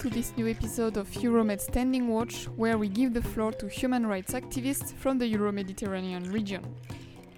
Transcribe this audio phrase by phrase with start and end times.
[0.00, 4.06] to this new episode of Euromed Standing Watch, where we give the floor to human
[4.06, 6.64] rights activists from the Euro Mediterranean region.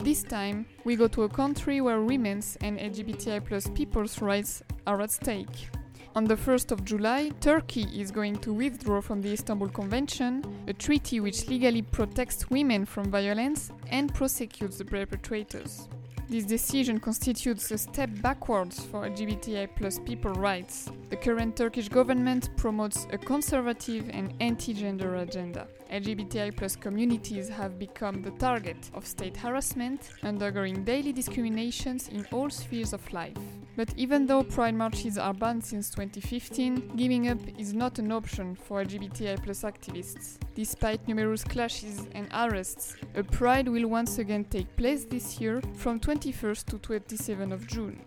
[0.00, 5.12] This time, we go to a country where women's and LGBTI people's rights are at
[5.12, 5.68] stake.
[6.16, 10.72] On the 1st of July, Turkey is going to withdraw from the Istanbul Convention, a
[10.72, 15.88] treaty which legally protects women from violence and prosecutes the perpetrators.
[16.30, 20.90] This decision constitutes a step backwards for LGBTI plus people rights.
[21.08, 25.66] The current Turkish government promotes a conservative and anti-gender agenda.
[25.90, 32.50] LGBTI plus communities have become the target of state harassment, undergoing daily discriminations in all
[32.50, 33.38] spheres of life.
[33.78, 38.56] But even though pride marches are banned since 2015, giving up is not an option
[38.56, 40.36] for LGBTI activists.
[40.56, 46.00] Despite numerous clashes and arrests, a pride will once again take place this year from
[46.00, 48.00] 21st to 27th of June.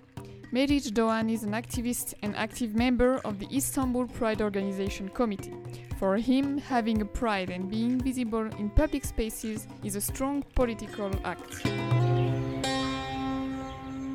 [0.51, 5.55] Meric Doğan is an activist and active member of the Istanbul Pride Organization Committee.
[5.97, 11.11] For him, having a pride and being visible in public spaces is a strong political
[11.23, 12.10] act.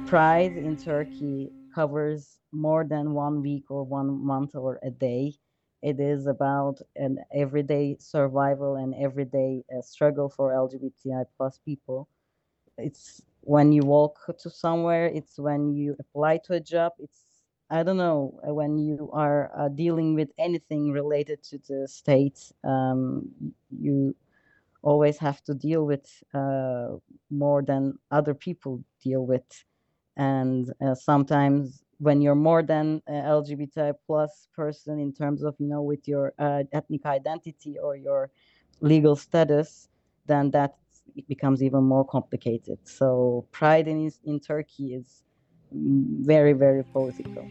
[0.06, 5.34] Pride in Turkey covers more than one week or one month or a day.
[5.82, 12.08] It is about an everyday survival and everyday uh, struggle for LGBTI plus people.
[12.78, 17.24] It's when you walk to somewhere, it's when you apply to a job, it's
[17.70, 22.52] I don't know uh, when you are uh, dealing with anything related to the state,
[22.64, 23.30] um,
[23.70, 24.14] you
[24.82, 26.96] always have to deal with uh,
[27.30, 29.64] more than other people deal with
[30.16, 35.82] and uh, sometimes when you're more than lgbt plus person in terms of you know
[35.82, 38.30] with your uh, ethnic identity or your
[38.80, 39.88] legal status
[40.26, 40.76] then that
[41.28, 42.78] becomes even more complicated.
[42.84, 45.22] So pride in in turkey is
[45.72, 47.48] very very political.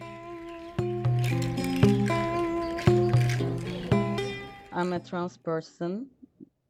[4.71, 6.07] I'm a trans person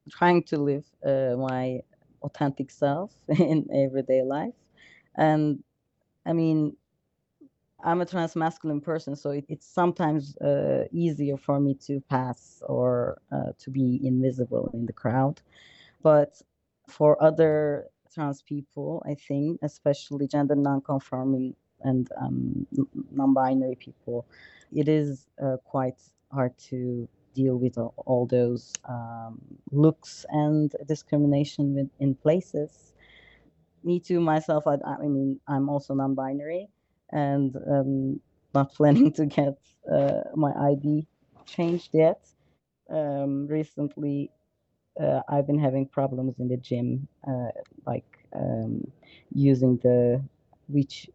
[0.10, 1.80] trying to live uh, my
[2.22, 4.54] authentic self in everyday life.
[5.16, 5.64] And
[6.26, 6.76] I mean,
[7.84, 12.64] I'm a trans masculine person, so it, it's sometimes uh, easier for me to pass
[12.68, 15.42] or uh, to be invisible in the crowd.
[16.02, 16.42] But
[16.88, 22.66] for other trans people, I think, especially gender non-conforming and um,
[23.12, 24.26] non-binary people,
[24.74, 29.40] it is uh, quite hard to deal with all, all those um,
[29.72, 32.95] looks and discrimination in places
[33.86, 36.68] me too myself I, I mean i'm also non-binary
[37.12, 38.20] and um,
[38.54, 39.58] not planning to get
[39.92, 41.08] uh, my id
[41.46, 42.22] changed yet.
[42.90, 44.32] Um, recently
[45.00, 47.52] uh, i've been having problems in the gym uh,
[47.86, 48.86] like um,
[49.34, 50.22] using the
[50.68, 51.10] which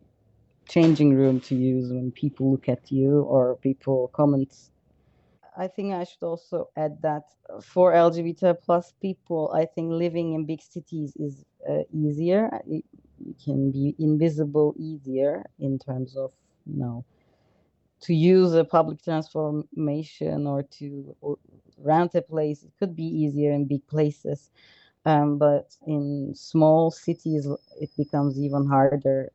[0.70, 4.54] changing room to use when people look at you or people comment.
[5.56, 7.24] I think I should also add that
[7.60, 12.50] for LGBT plus people, I think living in big cities is uh, easier.
[12.66, 12.84] It,
[13.24, 16.32] you can be invisible easier in terms of
[16.66, 17.04] you know
[18.02, 21.16] to use a public transformation or to
[21.78, 22.62] rent a place.
[22.62, 24.50] It could be easier in big places,
[25.04, 27.46] um, but in small cities,
[27.80, 29.32] it becomes even harder.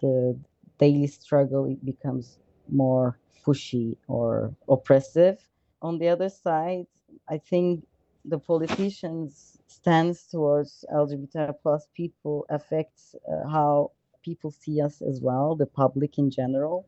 [0.00, 0.38] The
[0.78, 5.38] daily struggle it becomes more pushy or oppressive
[5.82, 6.86] on the other side,
[7.28, 7.86] I think
[8.24, 13.92] the politicians' stance towards LGBT plus people affects uh, how
[14.22, 16.86] people see us as well, the public in general.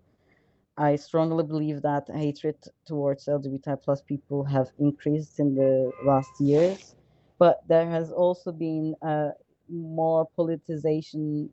[0.77, 6.97] I strongly believe that hatred towards LGBT plus people have increased in the last years,
[7.39, 9.31] but there has also been uh,
[9.69, 11.51] more politicization.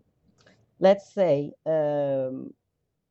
[0.79, 2.53] Let's say um,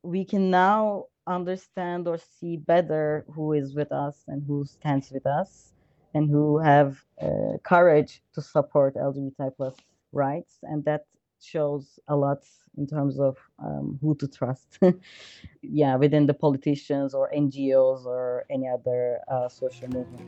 [0.03, 5.25] we can now understand or see better who is with us and who stands with
[5.27, 5.73] us
[6.17, 9.75] and who have uh, courage to support lgbt plus
[10.11, 11.05] rights and that
[11.39, 12.41] shows a lot
[12.75, 14.79] in terms of um, who to trust
[15.61, 20.27] yeah within the politicians or ngos or any other uh, social movement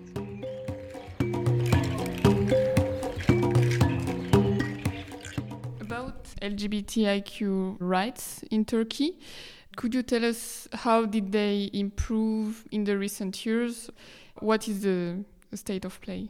[5.81, 9.17] about lgbtiq rights in turkey
[9.75, 13.89] could you tell us how did they improve in the recent years?
[14.39, 15.23] What is the
[15.57, 16.29] state of play?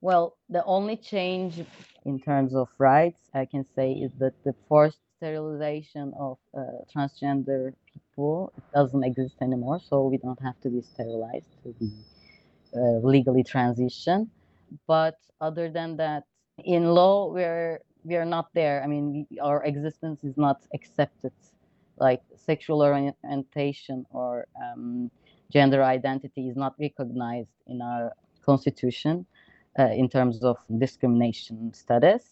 [0.00, 1.62] Well, the only change
[2.04, 6.60] in terms of rights I can say is that the forced sterilization of uh,
[6.94, 9.80] transgender people doesn't exist anymore.
[9.80, 11.90] So we don't have to be sterilized to be
[12.74, 14.30] uh, legally transition.
[14.86, 16.24] But other than that,
[16.64, 18.82] in law, we're we are not there.
[18.84, 21.32] I mean, we, our existence is not accepted
[21.98, 25.10] like sexual orientation or um,
[25.50, 28.12] gender identity is not recognized in our
[28.46, 29.26] constitution
[29.78, 32.24] uh, in terms of discrimination status.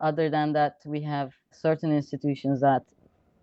[0.00, 2.84] Other than that, we have certain institutions that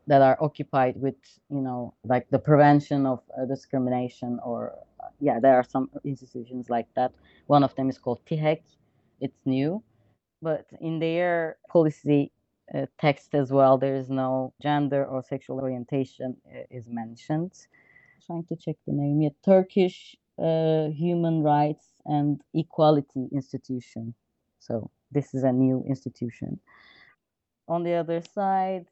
[0.07, 1.16] that are occupied with,
[1.51, 6.69] you know, like the prevention of uh, discrimination or uh, yeah, there are some institutions
[6.69, 7.13] like that.
[7.48, 8.62] One of them is called TİHEK.
[9.22, 9.83] It's new,
[10.42, 12.31] but in their policy
[12.75, 17.54] uh, text as well, there is no gender or sexual orientation uh, is mentioned.
[18.25, 19.22] trying to check the name.
[19.22, 24.13] Yeah, Turkish uh, Human Rights and Equality Institution.
[24.60, 26.60] So this is a new institution.
[27.68, 28.86] On the other side,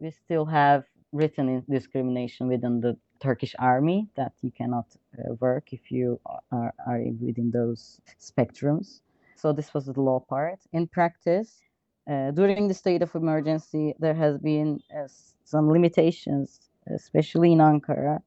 [0.00, 4.86] we still have written discrimination within the Turkish army that you cannot
[5.18, 6.20] uh, work if you
[6.50, 9.00] are, are within those spectrums.
[9.36, 10.58] So this was the law part.
[10.72, 11.60] In practice,
[12.10, 15.08] uh, during the state of emergency, there has been uh,
[15.44, 16.60] some limitations,
[16.94, 18.20] especially in Ankara.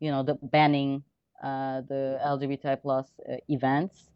[0.00, 1.02] You know, the banning
[1.42, 4.10] uh, the LGBT plus uh, events.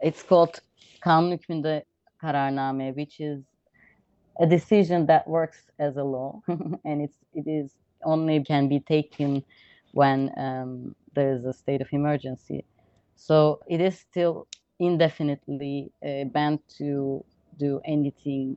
[0.00, 0.60] It's called
[1.04, 1.84] Kanun hükmünde
[2.22, 3.42] kararname, which is
[4.40, 6.40] a decision that works as a law,
[6.84, 9.42] and it's it is only can be taken
[9.92, 12.64] when um, there is a state of emergency.
[13.16, 14.46] So it is still
[14.78, 17.24] indefinitely uh, banned to
[17.58, 18.56] do anything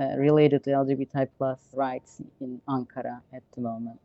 [0.00, 4.00] uh, related to LGBT plus rights in Ankara at the moment.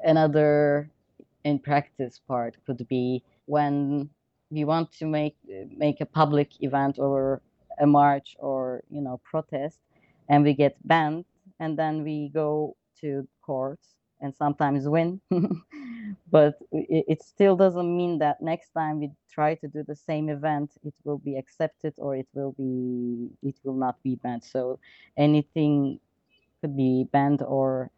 [0.00, 0.90] Another
[1.44, 4.08] in practice part could be when
[4.50, 5.36] we want to make
[5.76, 7.40] make a public event or
[7.80, 9.78] a march or you know protest
[10.28, 11.24] and we get banned
[11.60, 15.20] and then we go to courts and sometimes win.
[16.30, 20.28] But it, it, still doesn't mean that next time we try to do the same
[20.28, 24.44] event it will be accepted or it will be it will not be banned.
[24.44, 24.78] So
[25.16, 26.00] anything
[26.60, 27.90] could be banned or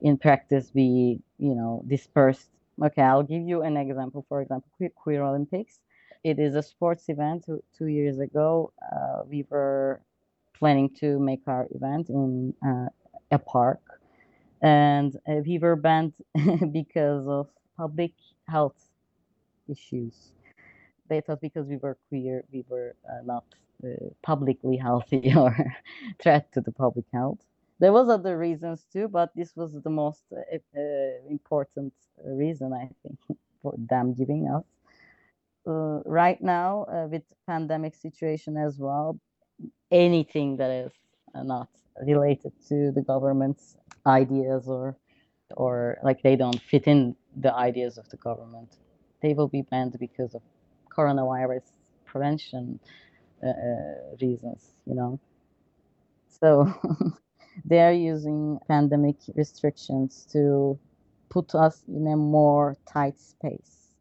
[0.00, 2.50] in practice be you know dispersed
[2.82, 4.24] okay i'll give you an example.
[4.28, 5.80] For example queer olympics.
[6.24, 7.46] It is a sports event.
[7.76, 10.00] Two, years ago uh, we were
[10.58, 12.88] planning to make our event in uh,
[13.30, 13.80] a park.
[14.62, 16.14] And uh, we were banned
[16.72, 18.12] because of public
[18.48, 18.88] health
[19.68, 20.32] issues.
[21.08, 23.44] They thought because we were queer we were uh, not
[23.84, 23.88] uh,
[24.22, 25.54] publicly healthy or
[26.20, 27.38] threat to the public health
[27.78, 30.80] there was other reasons too but this was the most uh,
[31.28, 31.92] important
[32.24, 33.18] reason i think
[33.62, 34.64] for them giving us.
[35.66, 39.18] Uh, right now uh, with pandemic situation as well
[39.90, 40.92] anything that is
[41.34, 41.68] uh, not
[42.06, 43.76] related to the government's
[44.06, 44.96] ideas or
[45.56, 48.76] or like they don't fit in the ideas of the government
[49.22, 50.42] they will be banned because of
[50.96, 51.64] coronavirus
[52.04, 52.78] prevention
[53.42, 55.18] uh, uh reasons you know?
[56.28, 56.72] So
[57.64, 60.78] they are using pandemic restrictions to
[61.28, 63.92] put us in a more tight space.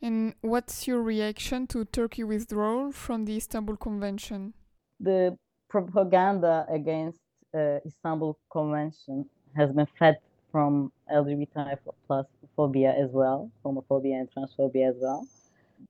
[0.00, 4.54] And what's your reaction to Turkey withdrawal from the Istanbul Convention?
[5.00, 5.36] The
[5.68, 7.20] propaganda against
[7.54, 10.18] uh, Istanbul Convention has been fed
[10.52, 12.26] from LGBT plus
[12.56, 15.26] phobia as well, homophobia and transphobia as well.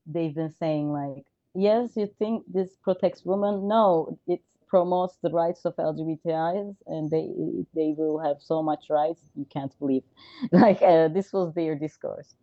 [0.06, 1.25] They've been saying like,
[1.55, 3.69] yes, you think this protects women?
[3.69, 7.28] No, it's promotes the rights of LGBTIs and they
[7.75, 10.04] they will have so much rights you can't believe.
[10.52, 12.34] Like uh, this was their discourse.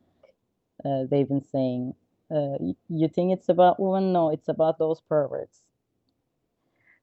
[0.85, 1.93] Uh, they've been saying,
[2.31, 2.57] uh,
[2.89, 4.13] "You think it's about women?
[4.13, 5.61] No, it's about those perverts."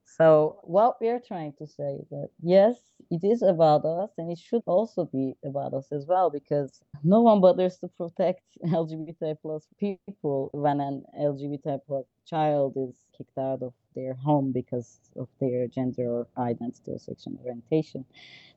[0.04, 4.62] So what we're trying to say that yes, it is about us, and it should
[4.66, 10.50] also be about us as well, because no one bothers to protect lgbti plus people
[10.52, 16.09] when an lgbti plus child is kicked out of their home because of their gender
[16.09, 18.04] or identity or sexual orientation.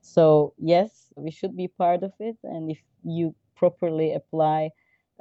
[0.02, 4.72] So yes, we should be part of it, and if you properly apply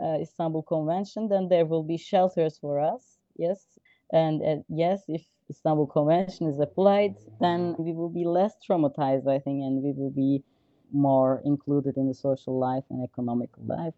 [0.02, 3.18] uh, Istanbul Convention, then there will be shelters for us.
[3.36, 3.78] Yes,
[4.12, 9.38] and uh, yes, if Istanbul Convention is applied, then we will be less traumatized, I
[9.38, 10.42] think, and we will be
[10.92, 13.94] more included in the social life and economic life.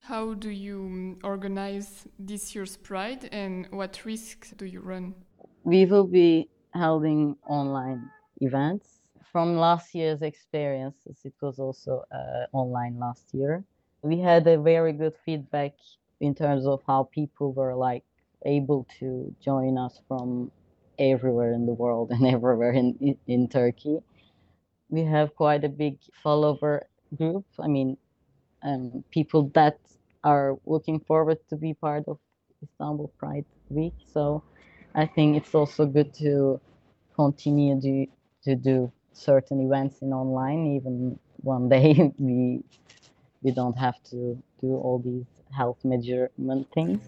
[0.00, 5.14] How do you um, organize this year's Pride and what risks do you run?
[5.62, 8.98] We will be holding online events.
[9.30, 13.64] From last year's experiences, it was also uh, online last year.
[14.02, 15.74] We had a very good feedback
[16.20, 18.04] in terms of how people were like
[18.44, 20.50] able to join us from
[21.10, 23.98] everywhere in the world and everywhere in, in Turkey.
[24.90, 27.46] We have quite a big follower group.
[27.58, 27.96] I mean,
[28.62, 29.78] um, people that
[30.22, 32.18] are looking forward to be part of
[32.62, 33.94] Istanbul Pride Week.
[34.12, 34.42] So
[34.94, 36.60] I think it's also good to
[37.16, 38.06] continue to,
[38.44, 42.62] to do certain events in online, even one day we
[43.42, 47.02] we don't have to do all these health measurement things.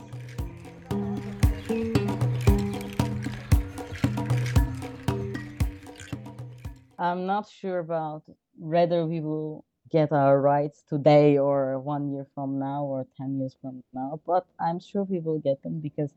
[7.04, 8.22] I'm not sure about
[8.58, 13.54] whether we will get our rights today or one year from now or 10 years
[13.60, 16.14] from now, but I'm sure we will get them because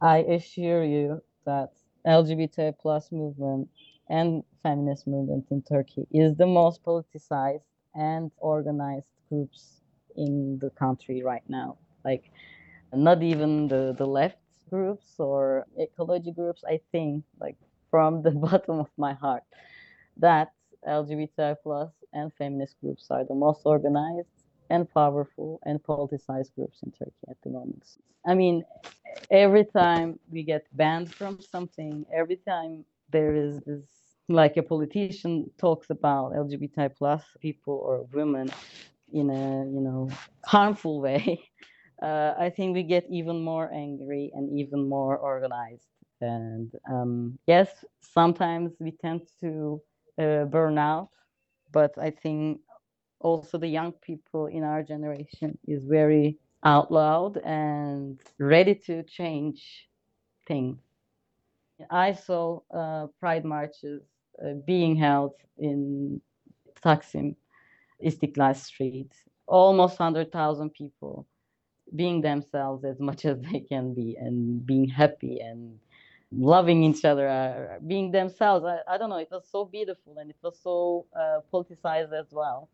[0.00, 1.70] I assure you that
[2.06, 3.68] LGBT plus movement
[4.08, 7.66] and feminist movement in Turkey is the most politicized
[7.96, 9.80] and organized groups
[10.16, 11.76] in the country right now.
[12.04, 12.30] Like
[12.92, 14.38] not even the, the left
[14.70, 17.56] groups or ecology groups, I think like
[17.90, 19.42] from the bottom of my heart
[20.18, 20.52] that
[20.86, 24.28] LGBTI plus and feminist groups are the most organized
[24.70, 27.84] and powerful and politicized groups in Turkey at the moment.
[28.26, 28.64] I mean,
[29.30, 33.86] every time we get banned from something, every time there is this
[34.28, 38.50] like a politician talks about LGBTI plus people or women
[39.12, 40.08] in a you know
[40.46, 41.40] harmful way,
[42.02, 45.88] uh, I think we get even more angry and even more organized.
[46.20, 49.80] And um, yes, sometimes we tend to
[50.18, 51.10] uh, burn out,
[51.72, 52.60] but I think
[53.20, 59.88] also the young people in our generation is very out loud and ready to change
[60.46, 60.78] things.
[61.90, 64.02] I saw uh, pride marches
[64.44, 66.20] uh, being held in
[66.84, 67.34] Taksim,
[68.04, 69.12] Istiklal Street,
[69.46, 71.26] almost 100,000 people
[71.96, 75.78] being themselves as much as they can be and being happy and
[76.38, 78.64] loving each other, uh, being themselves.
[78.64, 82.26] I, I don't know, it was so beautiful and it was so uh, politicized as
[82.32, 82.68] well.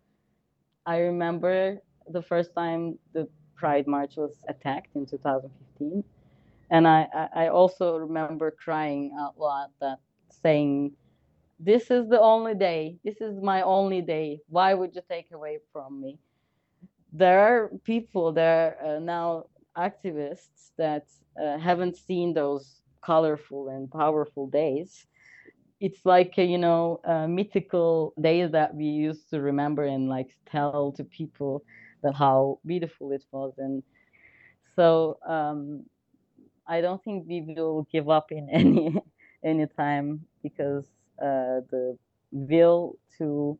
[0.86, 6.04] I remember the first time the Pride March was attacked in 2015.
[6.70, 9.98] And I, I also remember crying out loud that
[10.42, 10.92] saying,
[11.58, 12.98] This is the only day.
[13.04, 14.40] This is my only day.
[14.48, 16.18] Why would you take away from me?
[17.12, 21.06] There are people, there uh, now activists that
[21.42, 25.06] uh, haven't seen those colorful and powerful days.
[25.80, 30.30] It's like a, you know a mythical days that we used to remember and like
[30.50, 31.62] tell to people
[32.02, 33.54] that how beautiful it was.
[33.58, 33.82] And
[34.74, 35.84] so um,
[36.68, 38.94] i don't think we will give up in any
[39.44, 40.84] any time because
[41.22, 41.96] uh, the
[42.32, 43.58] will to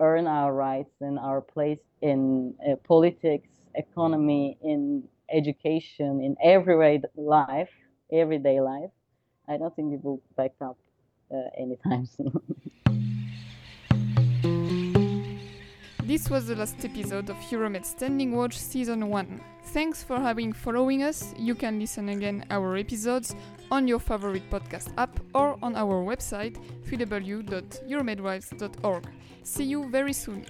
[0.00, 7.00] earn our rights and our place in uh, politics economy in education in every way
[7.16, 7.70] life
[8.12, 8.90] everyday life
[9.48, 10.76] i don't think we will back up
[11.32, 12.32] uh, anytime soon.
[16.10, 19.40] This was the last episode of Euromed Standing Watch Season 1.
[19.66, 21.32] Thanks for having following us.
[21.38, 23.36] You can listen again our episodes
[23.70, 26.56] on your favorite podcast app or on our website
[26.90, 29.04] www.euromedrights.org.
[29.44, 30.44] See you very soon.